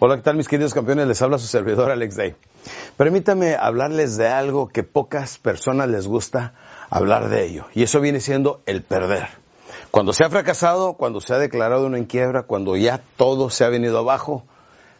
Hola, 0.00 0.14
¿qué 0.14 0.22
tal 0.22 0.36
mis 0.36 0.46
queridos 0.46 0.74
campeones? 0.74 1.08
Les 1.08 1.20
habla 1.22 1.38
su 1.38 1.48
servidor 1.48 1.90
Alex 1.90 2.14
Day. 2.14 2.36
Permítame 2.96 3.56
hablarles 3.56 4.16
de 4.16 4.28
algo 4.28 4.68
que 4.68 4.84
pocas 4.84 5.38
personas 5.38 5.88
les 5.88 6.06
gusta 6.06 6.54
hablar 6.88 7.28
de 7.30 7.44
ello, 7.44 7.64
y 7.74 7.82
eso 7.82 8.00
viene 8.00 8.20
siendo 8.20 8.60
el 8.66 8.84
perder. 8.84 9.26
Cuando 9.90 10.12
se 10.12 10.24
ha 10.24 10.30
fracasado, 10.30 10.92
cuando 10.92 11.20
se 11.20 11.34
ha 11.34 11.38
declarado 11.38 11.86
uno 11.86 11.96
en 11.96 12.04
quiebra, 12.04 12.44
cuando 12.44 12.76
ya 12.76 13.00
todo 13.16 13.50
se 13.50 13.64
ha 13.64 13.70
venido 13.70 13.98
abajo, 13.98 14.44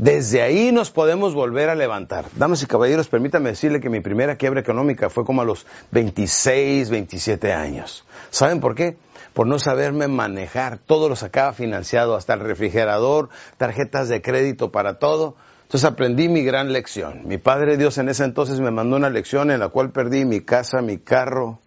desde 0.00 0.40
ahí 0.40 0.72
nos 0.72 0.90
podemos 0.90 1.34
volver 1.34 1.68
a 1.68 1.74
levantar. 1.74 2.24
Damas 2.34 2.62
y 2.62 2.66
caballeros, 2.66 3.08
permítame 3.08 3.50
decirle 3.50 3.80
que 3.80 3.90
mi 3.90 4.00
primera 4.00 4.36
quiebra 4.36 4.60
económica 4.60 5.10
fue 5.10 5.26
como 5.26 5.42
a 5.42 5.44
los 5.44 5.66
26, 5.90 6.88
27 6.88 7.52
años. 7.52 8.06
¿Saben 8.30 8.60
por 8.60 8.74
qué? 8.74 8.96
por 9.34 9.46
no 9.46 9.58
saberme 9.58 10.08
manejar. 10.08 10.78
Todo 10.78 11.08
lo 11.08 11.16
sacaba 11.16 11.52
financiado, 11.52 12.16
hasta 12.16 12.34
el 12.34 12.40
refrigerador, 12.40 13.28
tarjetas 13.58 14.08
de 14.08 14.22
crédito 14.22 14.72
para 14.72 14.98
todo. 14.98 15.36
Entonces 15.62 15.88
aprendí 15.88 16.28
mi 16.28 16.42
gran 16.42 16.72
lección. 16.72 17.28
Mi 17.28 17.38
Padre 17.38 17.76
Dios 17.76 17.98
en 17.98 18.08
ese 18.08 18.24
entonces 18.24 18.60
me 18.60 18.70
mandó 18.70 18.96
una 18.96 19.10
lección 19.10 19.50
en 19.50 19.60
la 19.60 19.68
cual 19.68 19.92
perdí 19.92 20.24
mi 20.24 20.40
casa, 20.40 20.80
mi 20.82 20.98
carro. 20.98 21.60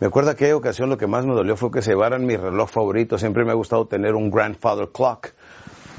Me 0.00 0.06
acuerdo 0.06 0.30
aquella 0.30 0.56
ocasión 0.56 0.88
lo 0.88 0.96
que 0.96 1.06
más 1.06 1.26
me 1.26 1.34
dolió 1.34 1.56
fue 1.56 1.70
que 1.70 1.82
se 1.82 1.90
llevaran 1.90 2.24
mi 2.24 2.36
reloj 2.36 2.70
favorito. 2.70 3.18
Siempre 3.18 3.44
me 3.44 3.50
ha 3.50 3.54
gustado 3.54 3.86
tener 3.86 4.14
un 4.14 4.30
grandfather 4.30 4.88
clock, 4.92 5.28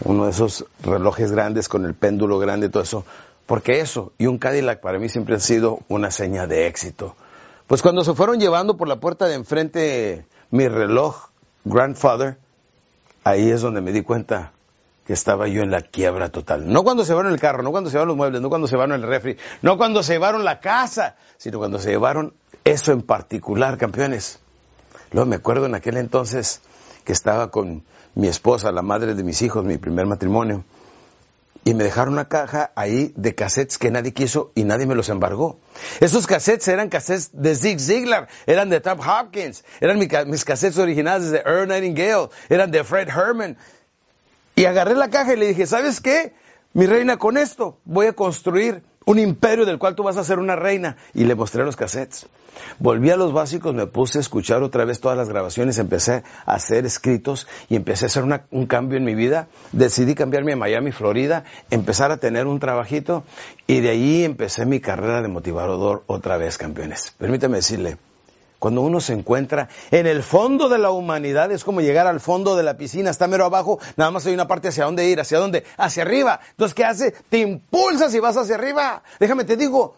uno 0.04 0.26
de 0.26 0.32
esos 0.32 0.66
relojes 0.84 1.32
grandes 1.32 1.70
con 1.70 1.86
el 1.86 1.94
péndulo 1.94 2.40
grande 2.40 2.70
todo 2.70 2.84
eso. 2.84 3.06
Porque 3.46 3.80
eso 3.80 4.14
y 4.18 4.28
un 4.28 4.38
Cadillac 4.38 4.80
para 4.80 5.00
mí 5.00 5.10
siempre 5.10 5.36
han 5.36 5.42
sido 5.42 5.80
una 5.90 6.12
seña 6.12 6.48
de 6.48 6.68
éxito. 6.68 7.16
Pues 7.68 7.82
cuando 7.82 8.04
se 8.04 8.14
fueron 8.14 8.40
llevando 8.40 8.78
por 8.78 8.88
la 8.88 8.98
puerta 8.98 9.28
de 9.28 9.36
enfrente 9.36 10.26
mi 10.52 10.68
reloj 10.68 11.30
grandfather, 11.66 12.38
ahí 13.24 13.50
es 13.50 13.62
donde 13.62 13.82
me 13.82 13.92
di 13.92 14.02
cuenta 14.02 14.52
que 15.06 15.14
estaba 15.14 15.48
yo 15.48 15.62
en 15.62 15.72
la 15.72 15.82
quiebra 15.82 16.30
total. 16.30 16.72
No 16.72 16.84
cuando 16.84 17.04
se 17.04 17.12
llevaron 17.12 17.34
el 17.34 17.40
carro, 17.40 17.64
no 17.64 17.72
cuando 17.72 17.90
se 17.90 17.96
llevaron 17.96 18.10
los 18.10 18.18
muebles, 18.18 18.42
no 18.42 18.50
cuando 18.50 18.68
se 18.68 18.76
llevaron 18.76 19.02
el 19.02 19.08
refri, 19.08 19.38
no 19.62 19.78
cuando 19.78 20.02
se 20.04 20.14
llevaron 20.14 20.46
la 20.46 20.60
casa, 20.60 21.16
sino 21.38 21.58
cuando 21.58 21.80
se 21.80 21.90
llevaron 21.92 22.34
eso 22.64 22.92
en 22.94 23.02
particular, 23.02 23.78
campeones. 23.78 24.40
Luego 25.12 25.30
me 25.30 25.36
acuerdo 25.36 25.66
en 25.66 25.76
aquel 25.76 25.98
entonces 25.98 26.62
que 27.04 27.14
estaba 27.14 27.52
con 27.52 27.84
mi 28.16 28.28
esposa, 28.28 28.72
la 28.72 28.82
madre 28.82 29.16
de 29.16 29.24
mis 29.24 29.42
hijos, 29.42 29.66
mi 29.66 29.78
primer 29.78 30.06
matrimonio, 30.06 30.64
y 31.66 31.74
me 31.74 31.86
dejaron 31.86 32.14
una 32.14 32.28
caja 32.28 32.72
ahí 32.76 33.14
de 33.16 33.36
cassettes 33.36 33.78
que 33.78 33.90
nadie 33.90 34.14
quiso 34.14 34.52
y 34.54 34.66
nadie 34.66 34.86
me 34.86 34.96
los 34.96 35.10
embargó. 35.10 35.60
Esos 36.02 36.28
cassettes 36.28 36.68
eran 36.68 36.90
cassettes 36.90 37.30
de 37.34 37.56
Zig 37.56 37.80
Ziglar, 37.80 38.28
eran 38.46 38.70
de 38.70 38.82
Tom 38.82 39.00
Hopkins, 39.00 39.64
eran 39.80 39.98
mis 39.98 40.46
cassettes 40.46 40.78
originales 40.78 41.32
de 41.32 41.38
Earl 41.46 41.68
Nightingale, 41.68 42.30
eran 42.50 42.72
de 42.72 42.84
Fred 42.84 43.08
Herman. 43.08 43.58
Y 44.56 44.66
agarré 44.66 44.94
la 44.96 45.10
caja 45.10 45.34
y 45.34 45.38
le 45.38 45.48
dije, 45.48 45.66
¿sabes 45.66 46.02
qué? 46.02 46.34
Mi 46.74 46.86
reina, 46.86 47.18
con 47.18 47.38
esto 47.38 47.80
voy 47.86 48.08
a 48.08 48.14
construir 48.14 48.84
un 49.06 49.20
imperio 49.20 49.66
del 49.66 49.80
cual 49.80 49.96
tú 49.96 50.04
vas 50.04 50.18
a 50.18 50.24
ser 50.24 50.40
una 50.40 50.56
reina. 50.56 50.98
Y 51.14 51.26
le 51.26 51.36
mostré 51.36 51.64
los 51.64 51.76
cassettes. 51.76 52.28
Volví 52.80 53.10
a 53.10 53.18
los 53.18 53.34
básicos, 53.34 53.74
me 53.74 53.88
puse 53.88 54.20
a 54.20 54.22
escuchar 54.22 54.64
otra 54.64 54.86
vez 54.86 55.00
todas 55.00 55.18
las 55.18 55.30
grabaciones, 55.30 55.80
empecé 55.80 56.24
a 56.46 56.54
hacer 56.54 56.86
escritos 56.86 57.48
y 57.70 57.76
empecé 57.76 58.06
a 58.06 58.08
hacer 58.08 58.24
un 58.52 58.66
cambio 58.68 58.98
en 58.98 59.04
mi 59.04 59.16
vida. 59.16 59.48
Decidí 59.72 60.16
cambiarme 60.16 60.54
a 60.54 60.56
Miami, 60.56 60.92
Florida, 60.92 61.46
empezar 61.72 62.12
a 62.12 62.18
tener 62.18 62.48
un 62.48 62.60
trabajito 62.60 63.24
y 63.68 63.80
de 63.80 63.90
ahí 63.90 64.24
empecé 64.24 64.66
mi 64.66 64.80
carrera 64.80 65.22
de 65.22 65.28
motivador 65.28 66.04
otra 66.08 66.38
vez, 66.38 66.58
campeones. 66.58 67.16
Permítame 67.18 67.58
decirle, 67.58 67.98
cuando 68.64 68.80
uno 68.80 69.02
se 69.02 69.12
encuentra 69.12 69.68
en 69.92 70.08
el 70.08 70.24
fondo 70.24 70.70
de 70.70 70.78
la 70.78 70.90
humanidad, 70.90 71.52
es 71.52 71.66
como 71.66 71.82
llegar 71.82 72.08
al 72.08 72.22
fondo 72.22 72.56
de 72.56 72.64
la 72.64 72.78
piscina, 72.78 73.10
está 73.10 73.28
mero 73.28 73.44
abajo, 73.44 73.78
nada 73.98 74.10
más 74.10 74.26
hay 74.26 74.34
una 74.34 74.48
parte 74.48 74.70
hacia 74.70 74.86
dónde 74.86 75.06
ir, 75.10 75.20
hacia 75.20 75.38
dónde, 75.38 75.66
hacia 75.76 76.04
arriba. 76.04 76.40
Entonces, 76.52 76.74
¿qué 76.74 76.86
hace? 76.86 77.12
Te 77.28 77.40
impulsas 77.40 78.16
y 78.16 78.22
vas 78.22 78.38
hacia 78.38 78.56
arriba. 78.56 79.04
Déjame 79.20 79.44
te 79.44 79.58
digo, 79.58 79.98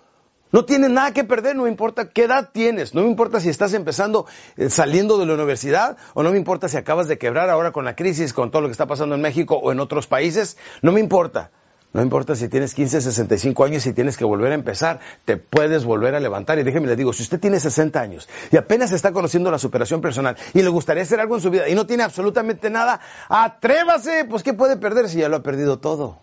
no 0.52 0.66
tienes 0.66 0.90
nada 0.90 1.14
que 1.14 1.24
perder, 1.24 1.56
no 1.56 1.68
importa 1.68 2.10
qué 2.10 2.24
edad 2.24 2.50
tienes, 2.52 2.96
no 2.96 3.04
me 3.04 3.08
importa 3.08 3.40
si 3.40 3.50
estás 3.50 3.72
empezando 3.76 4.26
eh, 4.58 4.72
saliendo 4.72 5.20
de 5.20 5.28
la 5.28 5.36
universidad 5.36 5.98
o 6.16 6.24
no 6.24 6.32
me 6.32 6.38
importa 6.38 6.68
si 6.68 6.78
acabas 6.78 7.08
de 7.08 7.20
quebrar 7.20 7.52
ahora 7.52 7.72
con 7.72 7.86
la 7.86 7.96
crisis, 7.96 8.34
con 8.34 8.50
todo 8.50 8.64
lo 8.64 8.68
que 8.68 8.72
está 8.72 8.88
pasando 8.88 9.14
en 9.14 9.22
México 9.22 9.60
o 9.62 9.74
en 9.74 9.80
otros 9.80 10.08
países, 10.08 10.58
no 10.82 10.92
me 10.92 11.02
importa. 11.02 11.52
No 11.96 12.02
importa 12.02 12.36
si 12.36 12.50
tienes 12.50 12.74
15, 12.74 13.00
65 13.00 13.64
años 13.64 13.86
y 13.86 13.94
tienes 13.94 14.18
que 14.18 14.26
volver 14.26 14.52
a 14.52 14.56
empezar, 14.56 15.00
te 15.24 15.38
puedes 15.38 15.86
volver 15.86 16.14
a 16.14 16.20
levantar. 16.20 16.60
Y 16.60 16.64
déjeme 16.64 16.88
le 16.88 16.98
digo, 16.98 17.14
si 17.14 17.24
usted 17.24 17.40
tiene 17.40 17.58
60 17.58 18.02
años 18.02 18.28
y 18.52 18.58
apenas 18.58 18.92
está 18.92 19.14
conociendo 19.14 19.50
la 19.50 19.58
superación 19.58 20.02
personal 20.02 20.36
y 20.54 20.62
le 20.62 20.68
gustaría 20.68 21.04
hacer 21.04 21.22
algo 21.22 21.36
en 21.36 21.42
su 21.42 21.50
vida 21.50 21.70
y 21.70 21.74
no 21.74 21.88
tiene 21.88 22.04
absolutamente 22.04 22.70
nada, 22.70 23.00
atrévase, 23.30 24.26
pues 24.26 24.44
¿qué 24.44 24.54
puede 24.54 24.76
perder 24.76 25.08
si 25.08 25.20
ya 25.20 25.30
lo 25.30 25.38
ha 25.38 25.42
perdido 25.42 25.80
todo? 25.80 26.20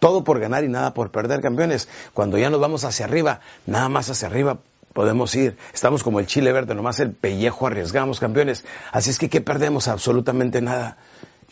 Todo 0.00 0.24
por 0.24 0.40
ganar 0.40 0.64
y 0.64 0.68
nada 0.68 0.94
por 0.94 1.12
perder, 1.12 1.40
campeones. 1.40 1.88
Cuando 2.12 2.36
ya 2.36 2.50
nos 2.50 2.58
vamos 2.58 2.82
hacia 2.82 3.06
arriba, 3.06 3.38
nada 3.66 3.88
más 3.88 4.10
hacia 4.10 4.26
arriba 4.26 4.58
podemos 4.92 5.32
ir. 5.36 5.56
Estamos 5.72 6.02
como 6.02 6.18
el 6.18 6.26
chile 6.26 6.50
verde, 6.50 6.74
nomás 6.74 6.98
el 6.98 7.12
pellejo 7.12 7.68
arriesgamos, 7.68 8.18
campeones. 8.18 8.64
Así 8.90 9.10
es 9.10 9.20
que, 9.20 9.28
¿qué 9.28 9.40
perdemos? 9.40 9.86
Absolutamente 9.86 10.60
nada. 10.60 10.96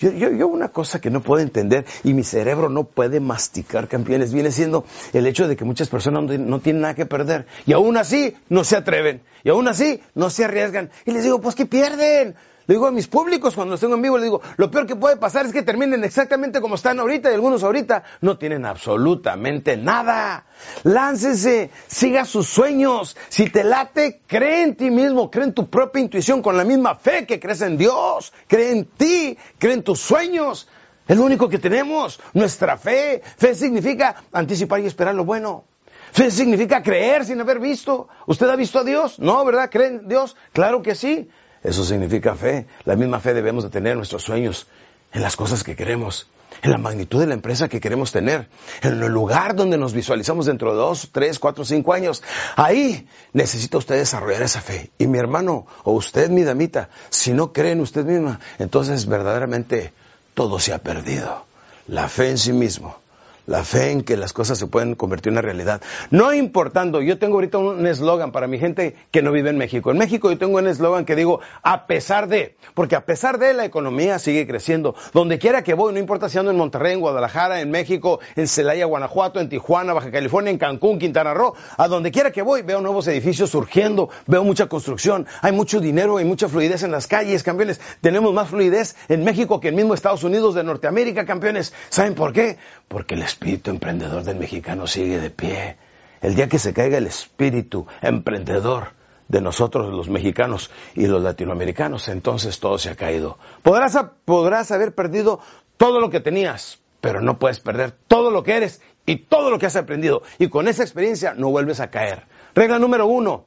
Yo, 0.02 0.30
yo, 0.30 0.48
una 0.48 0.70
cosa 0.70 1.00
que 1.00 1.10
no 1.10 1.22
puedo 1.22 1.40
entender 1.40 1.86
y 2.02 2.12
mi 2.12 2.24
cerebro 2.24 2.68
no 2.68 2.84
puede 2.84 3.20
masticar, 3.20 3.86
campeones, 3.86 4.34
viene 4.34 4.50
siendo 4.50 4.84
el 5.12 5.26
hecho 5.26 5.46
de 5.46 5.56
que 5.56 5.64
muchas 5.64 5.88
personas 5.88 6.24
no, 6.24 6.58
tienen 6.60 6.82
nada 6.82 6.94
que 6.94 7.06
perder 7.06 7.46
y 7.66 7.72
aún 7.72 7.96
así 7.96 8.34
no 8.48 8.64
se 8.64 8.76
atreven 8.76 9.22
y 9.44 9.50
aún 9.50 9.68
así 9.68 10.00
no 10.14 10.28
se 10.28 10.44
arriesgan. 10.44 10.90
Y 11.06 11.12
les 11.12 11.22
digo, 11.22 11.40
pues 11.40 11.54
¿qué 11.54 11.66
pierden? 11.66 12.34
Le 12.66 12.74
digo 12.74 12.86
a 12.86 12.92
mis 12.92 13.08
públicos 13.08 13.54
cuando 13.54 13.72
los 13.72 13.80
tengo 13.80 13.94
en 13.94 14.02
vivo, 14.02 14.18
les 14.18 14.24
digo, 14.24 14.40
lo 14.56 14.70
peor 14.70 14.86
que 14.86 14.94
puede 14.94 15.16
pasar 15.16 15.46
es 15.46 15.52
que 15.52 15.62
terminen 15.62 16.04
exactamente 16.04 16.60
como 16.60 16.76
están 16.76 17.00
ahorita 17.00 17.30
y 17.30 17.34
algunos 17.34 17.64
ahorita 17.64 18.04
no 18.20 18.38
tienen 18.38 18.64
absolutamente 18.64 19.76
nada. 19.76 20.46
Láncese, 20.84 21.70
siga 21.88 22.24
sus 22.24 22.46
sueños. 22.48 23.16
Si 23.28 23.50
te 23.50 23.64
late, 23.64 24.20
cree 24.26 24.62
en 24.62 24.76
ti 24.76 24.90
mismo, 24.90 25.30
cree 25.30 25.46
en 25.46 25.54
tu 25.54 25.68
propia 25.68 26.00
intuición 26.00 26.40
con 26.40 26.56
la 26.56 26.64
misma 26.64 26.94
fe 26.94 27.26
que 27.26 27.40
crees 27.40 27.62
en 27.62 27.76
Dios, 27.76 28.32
cree 28.46 28.70
en 28.70 28.84
ti, 28.84 29.36
cree 29.58 29.74
en 29.74 29.82
tus 29.82 30.00
sueños. 30.00 30.68
Es 31.08 31.16
lo 31.16 31.24
único 31.24 31.48
que 31.48 31.58
tenemos, 31.58 32.20
nuestra 32.32 32.76
fe. 32.76 33.22
Fe 33.36 33.54
significa 33.56 34.14
anticipar 34.32 34.80
y 34.80 34.86
esperar 34.86 35.14
lo 35.14 35.24
bueno. 35.24 35.64
Fe 36.12 36.30
significa 36.30 36.82
creer 36.82 37.24
sin 37.24 37.40
haber 37.40 37.58
visto. 37.58 38.08
¿Usted 38.26 38.48
ha 38.48 38.56
visto 38.56 38.78
a 38.78 38.84
Dios? 38.84 39.18
No, 39.18 39.44
¿verdad? 39.44 39.70
¿Cree 39.70 39.88
en 39.88 40.08
Dios? 40.08 40.36
Claro 40.52 40.82
que 40.82 40.94
sí. 40.94 41.28
Eso 41.62 41.84
significa 41.84 42.34
fe. 42.34 42.66
La 42.84 42.96
misma 42.96 43.20
fe 43.20 43.34
debemos 43.34 43.64
de 43.64 43.70
tener 43.70 43.92
en 43.92 43.98
nuestros 43.98 44.22
sueños, 44.22 44.66
en 45.12 45.22
las 45.22 45.36
cosas 45.36 45.62
que 45.62 45.76
queremos, 45.76 46.28
en 46.62 46.70
la 46.70 46.78
magnitud 46.78 47.20
de 47.20 47.26
la 47.26 47.34
empresa 47.34 47.68
que 47.68 47.80
queremos 47.80 48.12
tener, 48.12 48.48
en 48.82 49.02
el 49.02 49.12
lugar 49.12 49.54
donde 49.54 49.78
nos 49.78 49.92
visualizamos 49.92 50.46
dentro 50.46 50.72
de 50.72 50.78
dos, 50.78 51.10
tres, 51.12 51.38
cuatro, 51.38 51.64
cinco 51.64 51.92
años. 51.92 52.22
Ahí 52.56 53.06
necesita 53.32 53.78
usted 53.78 53.96
desarrollar 53.96 54.42
esa 54.42 54.60
fe. 54.60 54.90
Y 54.98 55.06
mi 55.06 55.18
hermano, 55.18 55.66
o 55.84 55.92
usted, 55.92 56.30
mi 56.30 56.42
damita, 56.42 56.88
si 57.10 57.32
no 57.32 57.52
cree 57.52 57.72
en 57.72 57.80
usted 57.80 58.04
misma, 58.04 58.40
entonces 58.58 59.06
verdaderamente 59.06 59.92
todo 60.34 60.58
se 60.58 60.72
ha 60.72 60.78
perdido. 60.78 61.46
La 61.86 62.08
fe 62.08 62.30
en 62.30 62.38
sí 62.38 62.52
mismo 62.52 63.02
la 63.47 63.64
fe 63.64 63.91
en 63.91 64.03
que 64.03 64.16
las 64.16 64.32
cosas 64.32 64.58
se 64.58 64.66
pueden 64.66 64.94
convertir 64.94 65.30
en 65.30 65.34
una 65.34 65.42
realidad. 65.42 65.80
No 66.10 66.32
importando, 66.32 67.00
yo 67.03 67.19
tengo 67.19 67.34
ahorita 67.34 67.58
un 67.58 67.86
eslogan 67.86 68.32
para 68.32 68.47
mi 68.47 68.58
gente 68.58 68.94
que 69.10 69.22
no 69.22 69.32
vive 69.32 69.50
en 69.50 69.58
México. 69.58 69.91
En 69.91 69.98
México 69.98 70.30
yo 70.30 70.38
tengo 70.38 70.58
un 70.58 70.69
eslogan 70.69 71.04
que 71.04 71.16
digo, 71.16 71.41
a 71.62 71.86
pesar 71.86 72.28
de, 72.28 72.56
porque 72.75 72.97
a 72.97 73.04
pesar 73.04 73.38
de 73.38 73.54
la 73.54 73.64
economía 73.64 74.19
sigue 74.19 74.47
creciendo. 74.47 74.94
Donde 75.12 75.38
quiera 75.38 75.62
que 75.62 75.75
voy, 75.75 75.92
no 75.92 75.98
importa 75.98 76.28
si 76.28 76.38
ando 76.38 76.50
en 76.50 76.56
Monterrey, 76.56 76.94
en 76.94 77.00
Guadalajara, 77.00 77.60
en 77.60 77.70
México, 77.70 78.20
en 78.36 78.48
Celaya, 78.48 78.84
Guanajuato, 78.86 79.41
en 79.41 79.48
Tijuana, 79.48 79.92
Baja 79.92 80.10
California, 80.10 80.50
en 80.50 80.58
Cancún, 80.58 80.98
Quintana 80.98 81.34
Roo, 81.34 81.54
a 81.76 81.88
donde 81.88 82.10
quiera 82.10 82.31
que 82.31 82.42
voy, 82.42 82.62
veo 82.62 82.81
nuevos 82.81 83.06
edificios 83.08 83.50
surgiendo, 83.50 84.08
veo 84.26 84.44
mucha 84.44 84.66
construcción, 84.66 85.26
hay 85.41 85.52
mucho 85.52 85.81
dinero, 85.81 86.16
hay 86.19 86.25
mucha 86.25 86.48
fluidez 86.48 86.82
en 86.82 86.92
las 86.92 87.06
calles, 87.06 87.42
campeones. 87.42 87.81
Tenemos 88.00 88.32
más 88.32 88.48
fluidez 88.48 88.97
en 89.08 89.25
México 89.25 89.60
que 89.60 89.69
en 89.69 89.76
mismo 89.76 89.94
Estados 89.94 90.25
Unidos 90.25 90.54
de 90.54 90.64
Norteamérica, 90.64 91.25
campeones. 91.25 91.72
¿Saben 91.88 92.14
por 92.14 92.32
qué? 92.32 92.58
Porque 92.88 93.16
les 93.16 93.31
espíritu 93.32 93.70
emprendedor 93.70 94.23
del 94.25 94.37
mexicano 94.37 94.87
sigue 94.87 95.19
de 95.19 95.31
pie. 95.31 95.76
El 96.20 96.34
día 96.34 96.49
que 96.49 96.58
se 96.58 96.73
caiga 96.73 96.99
el 96.99 97.06
espíritu 97.06 97.87
emprendedor 98.00 98.93
de 99.29 99.40
nosotros 99.40 99.93
los 99.93 100.08
mexicanos 100.08 100.70
y 100.94 101.06
los 101.06 101.23
latinoamericanos, 101.23 102.08
entonces 102.08 102.61
todo 102.61 102.79
se 102.79 102.90
ha 102.90 102.94
caído. 102.94 103.38
Podrás, 103.62 103.99
podrás 104.25 104.70
haber 104.70 104.94
perdido 104.94 105.40
todo 105.79 106.00
lo 106.00 106.11
que 106.11 106.20
tenías, 106.20 106.81
pero 107.00 107.20
no 107.20 107.38
puedes 107.38 107.58
perder 107.58 107.93
todo 108.06 108.31
lo 108.31 108.43
que 108.43 108.56
eres 108.56 108.82
y 109.06 109.17
todo 109.17 109.50
lo 109.50 109.58
que 109.58 109.67
has 109.67 109.76
aprendido. 109.76 110.23
Y 110.38 110.49
con 110.49 110.69
esa 110.69 110.82
experiencia 110.82 111.35
no 111.35 111.50
vuelves 111.50 111.81
a 111.81 111.90
caer. 111.90 112.25
Regla 112.55 112.78
número 112.78 113.06
uno, 113.06 113.46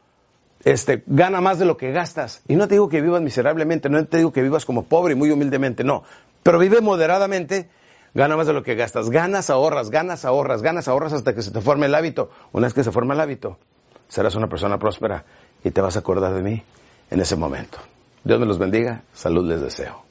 este, 0.64 1.04
gana 1.06 1.40
más 1.40 1.60
de 1.60 1.66
lo 1.66 1.78
que 1.78 1.92
gastas. 1.92 2.42
Y 2.48 2.56
no 2.56 2.68
te 2.68 2.76
digo 2.76 2.90
que 2.90 3.02
vivas 3.02 3.22
miserablemente, 3.22 3.88
no 3.88 4.04
te 4.06 4.18
digo 4.18 4.34
que 4.34 4.42
vivas 4.42 4.66
como 4.66 4.84
pobre 4.84 5.14
y 5.14 5.16
muy 5.16 5.30
humildemente, 5.30 5.84
no. 5.84 6.04
Pero 6.42 6.58
vive 6.58 6.82
moderadamente 6.82 7.70
Gana 8.16 8.38
más 8.38 8.48
de 8.48 8.54
lo 8.54 8.64
que 8.64 8.76
gastas. 8.76 9.10
Ganas, 9.10 9.50
ahorras, 9.50 9.90
ganas, 9.90 10.24
ahorras, 10.24 10.62
ganas, 10.62 10.88
ahorras 10.88 11.12
hasta 11.12 11.36
que 11.36 11.42
se 11.42 11.52
te 11.52 11.60
forme 11.60 11.88
el 11.88 11.96
hábito. 11.96 12.30
Una 12.54 12.68
vez 12.68 12.74
que 12.74 12.84
se 12.84 12.92
forma 12.92 13.14
el 13.14 13.20
hábito, 13.20 13.60
serás 14.08 14.36
una 14.36 14.48
persona 14.48 14.80
próspera 14.80 15.26
y 15.66 15.72
te 15.72 15.82
vas 15.82 15.98
a 15.98 16.00
acordar 16.00 16.34
de 16.34 16.42
mí 16.42 16.64
en 17.12 17.20
ese 17.20 17.36
momento. 17.36 17.78
Dios 18.24 18.40
me 18.40 18.46
los 18.46 18.58
bendiga. 18.58 19.04
Salud 19.14 19.46
les 19.46 19.60
deseo. 19.60 20.02